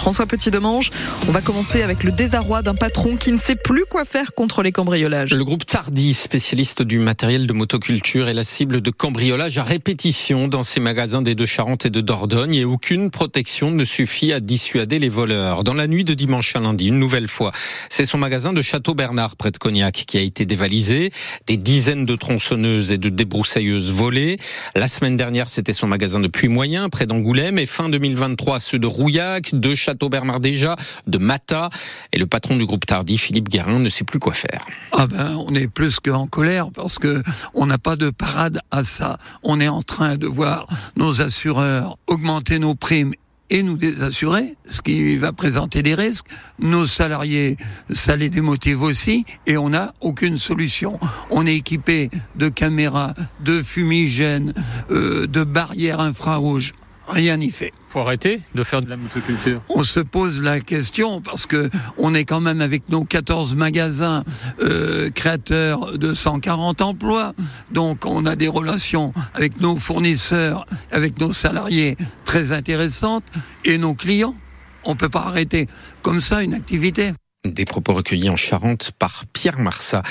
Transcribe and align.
François 0.00 0.24
Petit-Demange. 0.24 0.90
On 1.28 1.30
va 1.30 1.42
commencer 1.42 1.82
avec 1.82 2.04
le 2.04 2.10
désarroi 2.10 2.62
d'un 2.62 2.74
patron 2.74 3.16
qui 3.16 3.32
ne 3.32 3.38
sait 3.38 3.54
plus 3.54 3.84
quoi 3.84 4.06
faire 4.06 4.32
contre 4.32 4.62
les 4.62 4.72
cambriolages. 4.72 5.34
Le 5.34 5.44
groupe 5.44 5.66
Tardy, 5.66 6.14
spécialiste 6.14 6.80
du 6.80 6.98
matériel 6.98 7.46
de 7.46 7.52
motoculture, 7.52 8.26
est 8.28 8.34
la 8.34 8.42
cible 8.42 8.80
de 8.80 8.90
cambriolages 8.90 9.58
à 9.58 9.62
répétition 9.62 10.48
dans 10.48 10.62
ses 10.62 10.80
magasins 10.80 11.20
des 11.20 11.34
Deux-Charentes 11.34 11.84
et 11.84 11.90
de 11.90 12.00
Dordogne 12.00 12.54
et 12.54 12.64
aucune 12.64 13.10
protection 13.10 13.70
ne 13.70 13.84
suffit 13.84 14.32
à 14.32 14.40
dissuader 14.40 14.98
les 14.98 15.10
voleurs. 15.10 15.64
Dans 15.64 15.74
la 15.74 15.86
nuit 15.86 16.04
de 16.04 16.14
dimanche 16.14 16.56
à 16.56 16.60
lundi, 16.60 16.86
une 16.86 16.98
nouvelle 16.98 17.28
fois, 17.28 17.52
c'est 17.90 18.06
son 18.06 18.16
magasin 18.16 18.54
de 18.54 18.62
Château-Bernard 18.62 19.36
près 19.36 19.50
de 19.50 19.58
Cognac 19.58 20.04
qui 20.06 20.16
a 20.16 20.22
été 20.22 20.46
dévalisé. 20.46 21.10
Des 21.46 21.58
dizaines 21.58 22.06
de 22.06 22.16
tronçonneuses 22.16 22.90
et 22.90 22.96
de 22.96 23.10
débroussailleuses 23.10 23.90
volées. 23.90 24.38
La 24.74 24.88
semaine 24.88 25.18
dernière, 25.18 25.50
c'était 25.50 25.74
son 25.74 25.88
magasin 25.88 26.20
de 26.20 26.28
Puy-Moyen 26.28 26.88
près 26.88 27.04
d'Angoulême 27.04 27.58
et 27.58 27.66
fin 27.66 27.90
2023, 27.90 28.60
ceux 28.60 28.78
de 28.78 28.86
Rouillac, 28.86 29.50
de 29.52 29.74
Château-Bernard 29.90 30.38
déjà, 30.40 30.76
de 31.06 31.18
Mata. 31.18 31.68
Et 32.12 32.18
le 32.18 32.26
patron 32.26 32.56
du 32.56 32.64
groupe 32.64 32.86
Tardy, 32.86 33.18
Philippe 33.18 33.48
Guérin, 33.48 33.80
ne 33.80 33.88
sait 33.88 34.04
plus 34.04 34.20
quoi 34.20 34.34
faire. 34.34 34.64
Ah 34.92 35.06
ben, 35.06 35.36
on 35.46 35.54
est 35.54 35.66
plus 35.66 35.98
qu'en 35.98 36.26
colère 36.26 36.70
parce 36.72 36.98
que 36.98 37.22
on 37.54 37.66
n'a 37.66 37.78
pas 37.78 37.96
de 37.96 38.10
parade 38.10 38.60
à 38.70 38.84
ça. 38.84 39.18
On 39.42 39.60
est 39.60 39.68
en 39.68 39.82
train 39.82 40.16
de 40.16 40.26
voir 40.26 40.68
nos 40.96 41.20
assureurs 41.20 41.96
augmenter 42.06 42.58
nos 42.60 42.74
primes 42.74 43.14
et 43.52 43.64
nous 43.64 43.76
désassurer, 43.76 44.56
ce 44.68 44.80
qui 44.80 45.16
va 45.16 45.32
présenter 45.32 45.82
des 45.82 45.96
risques. 45.96 46.26
Nos 46.60 46.86
salariés, 46.86 47.56
ça 47.92 48.14
les 48.14 48.28
démotive 48.28 48.82
aussi, 48.82 49.24
et 49.48 49.56
on 49.56 49.70
n'a 49.70 49.92
aucune 50.00 50.38
solution. 50.38 51.00
On 51.30 51.44
est 51.46 51.56
équipé 51.56 52.10
de 52.36 52.48
caméras, 52.48 53.12
de 53.40 53.60
fumigènes, 53.60 54.54
euh, 54.92 55.26
de 55.26 55.42
barrières 55.42 55.98
infrarouges 55.98 56.74
rien 57.10 57.36
n'y 57.36 57.50
fait. 57.50 57.72
Faut 57.88 58.00
arrêter 58.00 58.40
de 58.54 58.62
faire 58.62 58.82
de 58.82 58.88
la 58.88 58.96
motoculture. 58.96 59.62
On 59.68 59.82
se 59.82 60.00
pose 60.00 60.40
la 60.40 60.60
question 60.60 61.20
parce 61.20 61.46
que 61.46 61.70
on 61.98 62.14
est 62.14 62.24
quand 62.24 62.40
même 62.40 62.60
avec 62.60 62.88
nos 62.88 63.04
14 63.04 63.56
magasins 63.56 64.24
euh, 64.60 65.10
créateurs 65.10 65.98
de 65.98 66.14
140 66.14 66.80
emplois, 66.82 67.32
donc 67.70 68.06
on 68.06 68.26
a 68.26 68.36
des 68.36 68.48
relations 68.48 69.12
avec 69.34 69.60
nos 69.60 69.76
fournisseurs, 69.76 70.66
avec 70.92 71.18
nos 71.20 71.32
salariés 71.32 71.96
très 72.24 72.52
intéressantes 72.52 73.24
et 73.64 73.78
nos 73.78 73.94
clients. 73.94 74.34
On 74.84 74.96
peut 74.96 75.08
pas 75.08 75.24
arrêter 75.26 75.66
comme 76.02 76.20
ça 76.20 76.42
une 76.42 76.54
activité. 76.54 77.12
Des 77.46 77.64
propos 77.64 77.94
recueillis 77.94 78.28
en 78.28 78.36
Charente 78.36 78.90
par 78.98 79.24
Pierre 79.32 79.58
Marsat. 79.60 80.02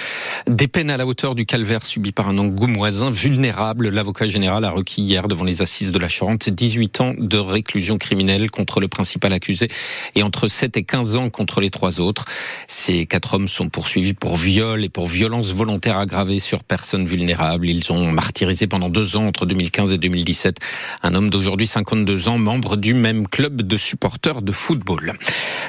Des 0.47 0.67
peines 0.67 0.89
à 0.89 0.97
la 0.97 1.05
hauteur 1.05 1.35
du 1.35 1.45
calvaire 1.45 1.85
subi 1.85 2.11
par 2.11 2.27
un 2.27 2.39
angoumoisin 2.39 3.11
vulnérable. 3.11 3.89
L'avocat 3.89 4.27
général 4.27 4.65
a 4.65 4.71
requis 4.71 5.03
hier 5.03 5.27
devant 5.27 5.43
les 5.43 5.61
assises 5.61 5.91
de 5.91 5.99
la 5.99 6.09
Charente 6.09 6.49
18 6.49 7.01
ans 7.01 7.13
de 7.15 7.37
réclusion 7.37 7.99
criminelle 7.99 8.49
contre 8.49 8.79
le 8.79 8.87
principal 8.87 9.31
accusé 9.31 9.67
et 10.15 10.23
entre 10.23 10.47
7 10.47 10.77
et 10.77 10.83
15 10.83 11.17
ans 11.17 11.29
contre 11.29 11.61
les 11.61 11.69
trois 11.69 11.99
autres. 11.99 12.25
Ces 12.67 13.05
quatre 13.05 13.35
hommes 13.35 13.47
sont 13.47 13.69
poursuivis 13.69 14.15
pour 14.15 14.35
viol 14.35 14.83
et 14.83 14.89
pour 14.89 15.05
violence 15.05 15.53
volontaire 15.53 15.99
aggravée 15.99 16.39
sur 16.39 16.63
personnes 16.63 17.05
vulnérables. 17.05 17.67
Ils 17.67 17.91
ont 17.91 18.11
martyrisé 18.11 18.65
pendant 18.65 18.89
deux 18.89 19.17
ans 19.17 19.27
entre 19.27 19.45
2015 19.45 19.93
et 19.93 19.99
2017 19.99 20.57
un 21.03 21.13
homme 21.13 21.29
d'aujourd'hui 21.29 21.67
52 21.67 22.27
ans, 22.27 22.39
membre 22.39 22.75
du 22.75 22.95
même 22.95 23.27
club 23.27 23.61
de 23.61 23.77
supporters 23.77 24.41
de 24.41 24.51
football. 24.51 25.13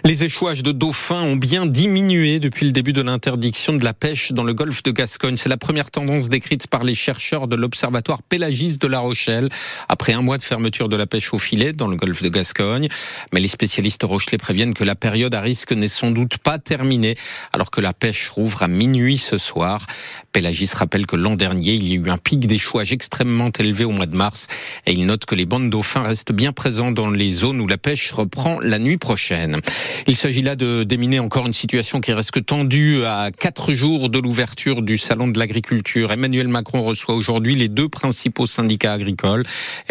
Les 0.06 0.24
échouages 0.24 0.62
de 0.62 0.72
dauphins 0.72 1.20
ont 1.20 1.36
bien 1.36 1.49
diminué 1.50 2.38
depuis 2.38 2.64
le 2.64 2.70
début 2.70 2.92
de 2.92 3.02
l'interdiction 3.02 3.72
de 3.72 3.82
la 3.82 3.92
pêche 3.92 4.30
dans 4.30 4.44
le 4.44 4.54
golfe 4.54 4.84
de 4.84 4.92
Gascogne. 4.92 5.36
C'est 5.36 5.48
la 5.48 5.56
première 5.56 5.90
tendance 5.90 6.28
décrite 6.28 6.68
par 6.68 6.84
les 6.84 6.94
chercheurs 6.94 7.48
de 7.48 7.56
l'Observatoire 7.56 8.22
pélagiste 8.22 8.80
de 8.82 8.86
La 8.86 9.00
Rochelle, 9.00 9.48
après 9.88 10.12
un 10.12 10.22
mois 10.22 10.38
de 10.38 10.44
fermeture 10.44 10.88
de 10.88 10.96
la 10.96 11.06
pêche 11.06 11.34
au 11.34 11.38
filet 11.38 11.72
dans 11.72 11.88
le 11.88 11.96
golfe 11.96 12.22
de 12.22 12.28
Gascogne. 12.28 12.86
Mais 13.32 13.40
les 13.40 13.48
spécialistes 13.48 14.04
rochelais 14.04 14.38
préviennent 14.38 14.74
que 14.74 14.84
la 14.84 14.94
période 14.94 15.34
à 15.34 15.40
risque 15.40 15.72
n'est 15.72 15.88
sans 15.88 16.12
doute 16.12 16.38
pas 16.38 16.60
terminée, 16.60 17.16
alors 17.52 17.72
que 17.72 17.80
la 17.80 17.94
pêche 17.94 18.28
rouvre 18.28 18.62
à 18.62 18.68
minuit 18.68 19.18
ce 19.18 19.36
soir. 19.36 19.84
Pélagis 20.32 20.70
rappelle 20.74 21.06
que 21.06 21.16
l'an 21.16 21.34
dernier, 21.34 21.74
il 21.74 21.88
y 21.88 21.92
a 21.92 21.96
eu 21.96 22.08
un 22.08 22.16
pic 22.16 22.46
d'échouage 22.46 22.92
extrêmement 22.92 23.50
élevé 23.58 23.84
au 23.84 23.90
mois 23.90 24.06
de 24.06 24.14
mars, 24.14 24.46
et 24.86 24.92
il 24.92 25.04
note 25.04 25.24
que 25.24 25.34
les 25.34 25.44
bandes 25.44 25.70
dauphins 25.70 26.04
restent 26.04 26.32
bien 26.32 26.52
présents 26.52 26.92
dans 26.92 27.10
les 27.10 27.32
zones 27.32 27.60
où 27.60 27.66
la 27.66 27.78
pêche 27.78 28.12
reprend 28.12 28.60
la 28.60 28.78
nuit 28.78 28.96
prochaine. 28.96 29.60
Il 30.06 30.14
s'agit 30.14 30.42
là 30.42 30.54
de 30.54 30.84
déminer 30.84 31.18
encore 31.18 31.48
une 31.48 31.52
situation 31.52 32.00
qui 32.00 32.12
reste 32.12 32.46
tendue 32.46 33.04
à 33.04 33.30
quatre 33.36 33.72
jours 33.72 34.08
de 34.08 34.20
l'ouverture 34.20 34.82
du 34.82 34.98
salon 34.98 35.26
de 35.26 35.36
l'agriculture. 35.36 36.12
Emmanuel 36.12 36.46
Macron 36.46 36.84
reçoit 36.84 37.16
aujourd'hui 37.16 37.56
les 37.56 37.68
deux 37.68 37.88
principaux 37.88 38.46
syndicats 38.46 38.92
agricoles, 38.92 39.42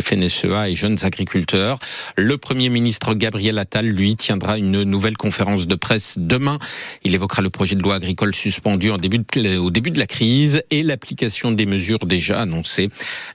FNSEA 0.01 0.69
et 0.69 0.73
Jeunes 0.73 0.99
Agriculteurs. 1.03 1.79
Le 2.15 2.37
Premier 2.37 2.69
ministre 2.69 3.13
Gabriel 3.13 3.57
Attal, 3.57 3.87
lui, 3.87 4.15
tiendra 4.15 4.57
une 4.57 4.83
nouvelle 4.83 5.17
conférence 5.17 5.67
de 5.67 5.75
presse 5.75 6.15
demain. 6.17 6.59
Il 7.03 7.13
évoquera 7.13 7.41
le 7.41 7.49
projet 7.49 7.75
de 7.75 7.83
loi 7.83 7.95
agricole 7.95 8.33
suspendu 8.33 8.89
au 8.89 8.97
début 8.97 9.19
de 9.91 9.99
la 9.99 10.05
crise 10.05 10.28
et 10.69 10.83
l'application 10.83 11.51
des 11.51 11.65
mesures 11.65 12.05
déjà 12.05 12.41
annoncées. 12.41 12.87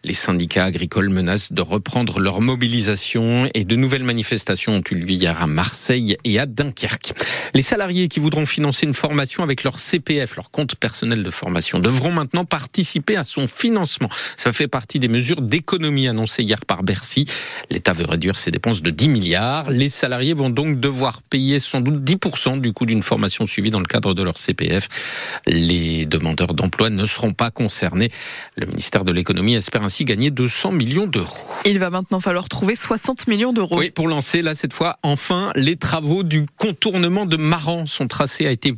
Les 0.05 0.15
syndicats 0.15 0.65
agricoles 0.65 1.11
menacent 1.11 1.53
de 1.53 1.63
reprendre 1.63 2.21
leur 2.21 2.41
mobilisation 2.41 3.49
et 3.55 3.65
de 3.65 3.77
nouvelles 3.77 4.05
manifestations 4.05 4.77
ont 4.77 4.83
eu 4.91 4.95
lieu 4.95 5.11
hier 5.11 5.43
à 5.43 5.47
Marseille 5.47 6.17
et 6.25 6.39
à 6.39 6.47
Dunkerque. 6.47 7.13
Les 7.53 7.63
salariés 7.63 8.09
qui 8.09 8.21
voudront 8.21 8.47
financer 8.47 8.87
une 8.87 8.95
formation 8.95 9.43
avec 9.43 9.65
leur 9.65 9.79
CPF, 9.79 10.37
leur 10.37 10.51
compte 10.51 10.77
personnel 10.77 11.23
de 11.23 11.31
formation, 11.31 11.81
devront 11.81 12.13
maintenant 12.13 12.45
participer 12.45 13.17
à 13.17 13.25
son 13.25 13.47
financement. 13.47 14.09
Ça 14.37 14.53
fait 14.53 14.69
partie 14.69 14.99
des 14.99 15.09
mesures 15.09 15.41
d'économie 15.41 16.09
annoncées 16.09 16.43
hier 16.43 16.65
par 16.65 16.83
Bercy. 16.83 17.27
L'État 17.71 17.93
veut 17.93 18.07
réduire 18.07 18.39
ses 18.39 18.51
dépenses 18.51 18.83
de 18.83 18.91
10 18.91 19.09
milliards. 19.09 19.71
Les 19.71 19.89
salariés 19.89 20.35
vont 20.35 20.51
donc 20.51 20.79
devoir 20.79 21.23
payer 21.23 21.59
sans 21.59 21.81
doute 21.81 22.05
10% 22.05 22.61
du 22.61 22.73
coût 22.73 22.87
d'une 22.87 23.03
formation 23.03 23.47
suivie 23.47 23.71
dans 23.71 23.81
le 23.81 23.87
cadre 23.87 24.15
de 24.15 24.23
leur 24.23 24.39
CPF. 24.39 25.41
Les 25.47 26.07
demandeurs 26.07 26.55
d'emploi 26.55 26.84
ne 26.91 27.07
seront 27.07 27.33
pas 27.33 27.51
concernés. 27.51 28.11
Le 28.57 28.67
ministère 28.67 29.05
de 29.05 29.13
l'économie 29.13 29.55
espère 29.55 29.83
ainsi 29.83 30.05
gagner 30.05 30.31
200 30.31 30.73
millions 30.73 31.07
d'euros. 31.07 31.37
Il 31.65 31.79
va 31.79 31.91
maintenant 31.91 32.21
falloir 32.21 32.49
trouver 32.49 32.77
60 32.77 33.29
millions 33.29 33.53
d'euros. 33.53 33.79
Oui, 33.79 33.91
pour 33.91 34.09
lancer 34.09 34.43
là 34.43 34.55
cette 34.55 34.73
fois 34.73 34.97
enfin 35.03 35.53
les 35.55 35.77
travaux 35.77 36.23
du 36.23 36.47
contournement 36.59 37.27
de 37.27 37.37
Maran 37.37 37.87
son 37.87 38.09
tracé 38.09 38.47
a 38.47 38.51
été 38.51 38.75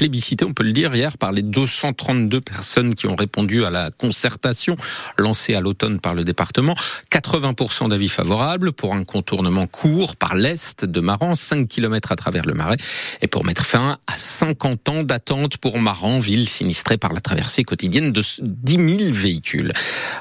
plébiscité, 0.00 0.46
on 0.46 0.54
peut 0.54 0.64
le 0.64 0.72
dire, 0.72 0.94
hier 0.94 1.18
par 1.18 1.30
les 1.30 1.42
232 1.42 2.40
personnes 2.40 2.94
qui 2.94 3.06
ont 3.06 3.16
répondu 3.16 3.66
à 3.66 3.70
la 3.70 3.90
concertation 3.90 4.78
lancée 5.18 5.54
à 5.54 5.60
l'automne 5.60 6.00
par 6.00 6.14
le 6.14 6.24
département. 6.24 6.74
80% 7.12 7.90
d'avis 7.90 8.08
favorables 8.08 8.72
pour 8.72 8.94
un 8.94 9.04
contournement 9.04 9.66
court 9.66 10.16
par 10.16 10.36
l'est 10.36 10.86
de 10.86 11.00
Maran, 11.00 11.34
5 11.34 11.68
km 11.68 12.12
à 12.12 12.16
travers 12.16 12.46
le 12.46 12.54
Marais, 12.54 12.78
et 13.20 13.26
pour 13.26 13.44
mettre 13.44 13.66
fin 13.66 13.98
à 14.06 14.16
50 14.16 14.88
ans 14.88 15.02
d'attente 15.02 15.58
pour 15.58 15.78
Maran, 15.78 16.18
ville 16.18 16.48
sinistrée 16.48 16.96
par 16.96 17.12
la 17.12 17.20
traversée 17.20 17.64
quotidienne 17.64 18.10
de 18.10 18.22
10 18.40 18.72
000 18.72 19.12
véhicules. 19.12 19.74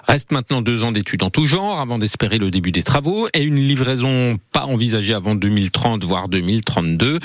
Reste 0.10 0.34
maintenant 0.34 0.62
deux 0.62 0.84
ans 0.84 0.92
d'études 0.92 1.24
en 1.24 1.30
tout 1.30 1.46
genre 1.46 1.80
avant 1.80 2.00
d'espérer 2.00 2.38
le 2.38 2.52
début 2.52 2.74
des 2.74 2.84
travaux 2.84 3.30
et 3.34 3.44
une 3.44 3.56
livraison 3.56 4.36
pas 4.52 4.66
envisagée 4.66 5.14
avant 5.14 5.36
2030 5.36 6.04
voire 6.04 6.28
2032. 6.28 7.20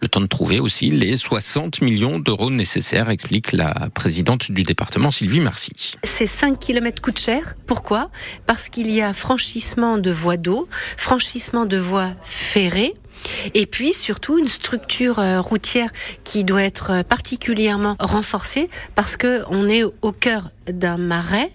Le 0.00 0.08
temps 0.08 0.20
de 0.20 0.26
trouver 0.26 0.60
aussi 0.60 0.90
les 0.90 1.16
60 1.16 1.80
millions 1.80 1.95
d'euros 1.96 2.50
nécessaires, 2.50 3.08
explique 3.08 3.52
la 3.52 3.88
présidente 3.94 4.52
du 4.52 4.62
département 4.62 5.10
Sylvie 5.10 5.40
Marcy. 5.40 5.94
Ces 6.04 6.26
5 6.26 6.58
km 6.58 7.00
coûtent 7.00 7.18
cher. 7.18 7.54
Pourquoi? 7.66 8.10
Parce 8.46 8.68
qu'il 8.68 8.90
y 8.90 9.00
a 9.00 9.12
franchissement 9.12 9.96
de 9.96 10.10
voies 10.10 10.36
d'eau, 10.36 10.68
franchissement 10.96 11.64
de 11.64 11.78
voies 11.78 12.10
ferrées, 12.22 12.94
et 13.54 13.66
puis 13.66 13.94
surtout 13.94 14.38
une 14.38 14.48
structure 14.48 15.18
euh, 15.18 15.40
routière 15.40 15.90
qui 16.22 16.44
doit 16.44 16.62
être 16.62 17.02
particulièrement 17.02 17.96
renforcée 17.98 18.68
parce 18.94 19.16
que 19.16 19.42
on 19.48 19.68
est 19.68 19.82
au 19.82 20.12
cœur 20.12 20.50
d'un 20.66 20.98
marais 20.98 21.50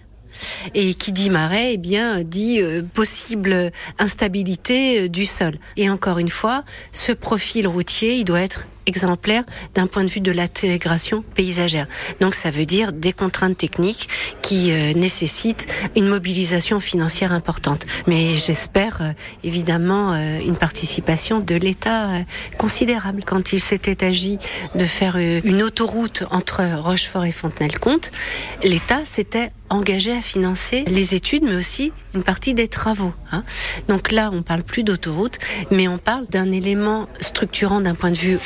et 0.74 0.94
qui 0.94 1.12
dit 1.12 1.30
marais, 1.30 1.74
eh 1.74 1.76
bien, 1.76 2.22
dit 2.22 2.60
euh, 2.60 2.82
possible 2.82 3.70
instabilité 3.98 5.02
euh, 5.02 5.08
du 5.08 5.26
sol. 5.26 5.58
Et 5.76 5.90
encore 5.90 6.18
une 6.18 6.30
fois, 6.30 6.64
ce 6.92 7.12
profil 7.12 7.66
routier, 7.66 8.14
il 8.14 8.24
doit 8.24 8.40
être 8.40 8.66
exemplaire 8.86 9.44
d'un 9.74 9.86
point 9.86 10.04
de 10.04 10.10
vue 10.10 10.20
de 10.20 10.32
l'intégration 10.32 11.24
paysagère. 11.34 11.86
Donc 12.20 12.34
ça 12.34 12.50
veut 12.50 12.66
dire 12.66 12.92
des 12.92 13.12
contraintes 13.12 13.56
techniques 13.56 14.08
qui 14.42 14.72
euh, 14.72 14.92
nécessitent 14.94 15.66
une 15.96 16.08
mobilisation 16.08 16.80
financière 16.80 17.32
importante. 17.32 17.86
Mais 18.06 18.36
j'espère 18.36 18.98
euh, 19.00 19.12
évidemment 19.44 20.12
euh, 20.12 20.40
une 20.40 20.56
participation 20.56 21.40
de 21.40 21.54
l'État 21.54 22.08
considérable. 22.58 23.22
Quand 23.24 23.52
il 23.52 23.60
s'était 23.60 24.04
agi 24.04 24.38
de 24.74 24.84
faire 24.84 25.16
une 25.16 25.62
autoroute 25.62 26.24
entre 26.30 26.62
Rochefort 26.80 27.24
et 27.24 27.32
Fontenay-le-Comte, 27.32 28.10
l'État 28.62 29.04
s'était 29.04 29.50
engagé 29.72 30.12
à 30.12 30.20
financer 30.20 30.84
les 30.86 31.14
études, 31.14 31.44
mais 31.44 31.54
aussi 31.54 31.92
une 32.14 32.22
partie 32.22 32.52
des 32.52 32.68
travaux. 32.68 33.12
Hein. 33.32 33.42
Donc 33.88 34.12
là, 34.12 34.30
on 34.32 34.42
parle 34.42 34.62
plus 34.62 34.84
d'autoroute, 34.84 35.38
mais 35.70 35.88
on 35.88 35.98
parle 35.98 36.26
d'un 36.26 36.52
élément 36.52 37.08
structurant 37.20 37.80
d'un 37.80 37.94
point 37.94 38.10
de 38.10 38.18
vue 38.18 38.38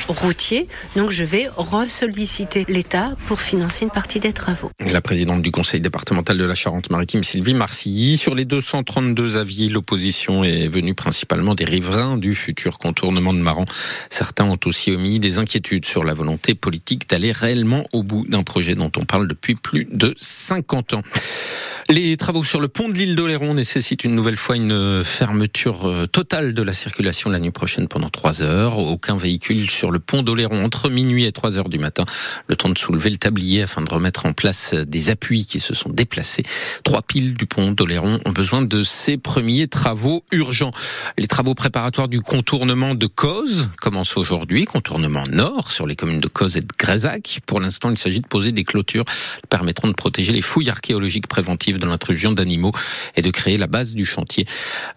Donc 0.95 1.11
je 1.11 1.23
vais 1.23 1.47
ressolliciter 1.55 2.65
l'État 2.67 3.15
pour 3.27 3.39
financer 3.39 3.85
une 3.85 3.91
partie 3.91 4.19
des 4.19 4.33
travaux. 4.33 4.69
La 4.79 4.99
présidente 4.99 5.41
du 5.41 5.51
conseil 5.51 5.79
départemental 5.79 6.37
de 6.37 6.43
la 6.43 6.53
Charente-Maritime, 6.53 7.23
Sylvie 7.23 7.53
Marcilly, 7.53 8.17
sur 8.17 8.35
les 8.35 8.43
232 8.43 9.37
avis, 9.37 9.69
l'opposition 9.69 10.43
est 10.43 10.67
venue 10.67 10.95
principalement 10.95 11.55
des 11.55 11.63
riverains 11.63 12.17
du 12.17 12.35
futur 12.35 12.77
contournement 12.77 13.33
de 13.33 13.39
Maran. 13.39 13.63
Certains 14.09 14.45
ont 14.45 14.59
aussi 14.65 14.91
omis 14.91 15.19
des 15.19 15.39
inquiétudes 15.39 15.85
sur 15.85 16.03
la 16.03 16.13
volonté 16.13 16.55
politique 16.55 17.09
d'aller 17.09 17.31
réellement 17.31 17.85
au 17.93 18.03
bout 18.03 18.25
d'un 18.27 18.43
projet 18.43 18.75
dont 18.75 18.91
on 18.97 19.05
parle 19.05 19.27
depuis 19.27 19.55
plus 19.55 19.87
de 19.89 20.13
50 20.17 20.93
ans. 20.93 21.03
Les 21.89 22.17
travaux 22.17 22.43
sur 22.43 22.59
le 22.59 22.67
pont 22.67 22.89
de 22.89 22.95
l'île 22.95 23.15
d'Oléron 23.15 23.53
nécessitent 23.53 24.03
une 24.03 24.13
nouvelle 24.13 24.35
fois 24.35 24.57
une 24.57 25.05
fermeture 25.05 25.87
euh, 25.87 26.05
totale 26.05 26.53
de 26.53 26.61
la 26.61 26.73
circulation 26.73 27.29
la 27.29 27.39
nuit 27.39 27.51
prochaine 27.51 27.87
pendant 27.87 28.09
trois 28.09 28.41
heures. 28.41 28.77
Aucun 28.77 29.15
véhicule 29.15 29.69
sur 29.69 29.89
le 29.89 29.99
pont 29.99 30.21
d'Oléron 30.21 30.65
entre 30.65 30.89
minuit 30.89 31.23
et 31.23 31.31
3 31.31 31.57
heures 31.57 31.69
du 31.69 31.79
matin. 31.79 32.03
Le 32.47 32.57
temps 32.57 32.67
de 32.67 32.77
soulever 32.77 33.09
le 33.09 33.15
tablier 33.15 33.61
afin 33.61 33.81
de 33.81 33.89
remettre 33.89 34.25
en 34.25 34.33
place 34.33 34.73
des 34.73 35.09
appuis 35.11 35.45
qui 35.45 35.61
se 35.61 35.73
sont 35.73 35.87
déplacés. 35.89 36.43
Trois 36.83 37.01
piles 37.01 37.35
du 37.35 37.45
pont 37.45 37.71
d'Oléron 37.71 38.19
ont 38.25 38.31
besoin 38.31 38.61
de 38.61 38.83
ces 38.83 39.15
premiers 39.15 39.69
travaux 39.69 40.25
urgents. 40.33 40.71
Les 41.17 41.27
travaux 41.27 41.55
préparatoires 41.55 42.09
du 42.09 42.19
contournement 42.19 42.95
de 42.95 43.07
Cause 43.07 43.69
commencent 43.79 44.17
aujourd'hui. 44.17 44.65
Contournement 44.65 45.23
nord 45.31 45.71
sur 45.71 45.87
les 45.87 45.95
communes 45.95 46.19
de 46.19 46.27
Cause 46.27 46.57
et 46.57 46.61
de 46.61 46.67
Grézac. 46.77 47.39
Pour 47.45 47.61
l'instant, 47.61 47.91
il 47.91 47.97
s'agit 47.97 48.19
de 48.19 48.27
poser 48.27 48.51
des 48.51 48.65
clôtures 48.65 49.05
permettront 49.49 49.87
de 49.87 49.93
protéger 49.93 50.33
les 50.33 50.41
fouilles 50.41 50.69
archéologiques 50.69 51.27
préventives 51.27 51.76
de 51.77 51.85
l'intrusion 51.85 52.31
d'animaux 52.31 52.71
et 53.15 53.21
de 53.21 53.31
créer 53.31 53.57
la 53.57 53.67
base 53.67 53.95
du 53.95 54.05
chantier. 54.05 54.45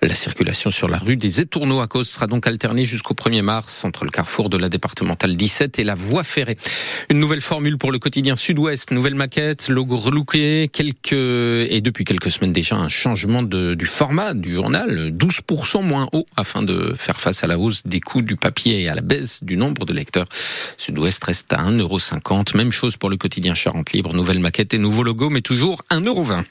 La 0.03 0.15
circulation 0.15 0.71
sur 0.71 0.89
la 0.89 0.99
rue 0.99 1.17
des 1.17 1.41
Étourneaux 1.41 1.81
à 1.81 1.87
cause 1.87 2.09
sera 2.09 2.27
donc 2.27 2.47
alternée 2.47 2.85
jusqu'au 2.85 3.15
1er 3.15 3.43
mars 3.43 3.85
entre 3.85 4.05
le 4.05 4.11
carrefour 4.11 4.51
de 4.51 4.57
la 4.57 4.69
départementale 4.69 5.37
17 5.37 5.79
et 5.79 5.85
la 5.85 5.95
voie 5.95 6.25
ferrée. 6.25 6.57
Une 7.09 7.19
nouvelle 7.19 7.41
formule 7.41 7.79
pour 7.79 7.93
le 7.93 7.99
quotidien 7.99 8.37
Sud-Ouest, 8.37 8.91
nouvelle 8.91 9.15
maquette, 9.15 9.69
logo 9.69 9.97
relooké, 9.97 10.69
quelques 10.73 11.13
et 11.13 11.81
depuis 11.81 12.05
quelques 12.05 12.31
semaines 12.31 12.53
déjà 12.53 12.77
un 12.77 12.89
changement 12.89 13.43
du 13.43 13.87
format 13.87 14.35
du 14.35 14.55
journal, 14.55 15.13
12% 15.13 15.83
moins 15.83 16.09
haut 16.13 16.27
afin 16.37 16.63
de 16.63 16.95
faire 16.97 17.21
face 17.21 17.45
à 17.45 17.47
la 17.47 17.59
hausse 17.59 17.87
des 17.87 18.01
coûts 18.01 18.23
du 18.23 18.37
papier 18.37 18.83
et 18.83 18.89
à 18.89 18.95
la 18.95 19.03
baisse 19.03 19.43
du 19.43 19.57
nombre 19.57 19.85
de 19.85 19.93
lecteurs. 19.93 20.27
Sud-Ouest 20.77 21.23
reste 21.25 21.53
à 21.53 21.59
1,50€. 21.59 22.57
Même 22.57 22.73
chose 22.73 22.97
pour 22.97 23.11
le 23.11 23.17
quotidien 23.17 23.55
Charente 23.55 23.93
Libre, 23.93 24.15
nouvelle 24.15 24.41
maquette 24.41 24.75
et 24.75 24.79
nouveau 24.79 25.03
logo, 25.03 25.31
mais 25.31 25.43
toujours 25.43 25.83
1,20€. 25.91 26.45